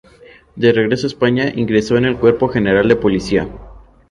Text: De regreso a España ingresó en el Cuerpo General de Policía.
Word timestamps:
De 0.55 0.73
regreso 0.73 1.05
a 1.05 1.09
España 1.09 1.51
ingresó 1.55 1.95
en 1.95 2.05
el 2.05 2.17
Cuerpo 2.17 2.47
General 2.47 2.87
de 2.87 2.95
Policía. 2.95 3.47